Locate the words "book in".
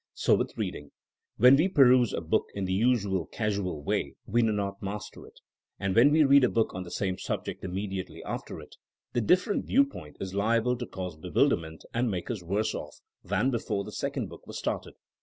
2.21-2.65